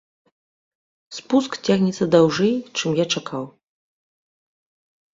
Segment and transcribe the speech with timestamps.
[1.17, 3.49] Спуск цягнецца даўжэй, чым я чакаў.